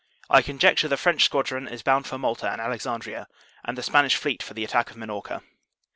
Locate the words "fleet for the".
4.15-4.63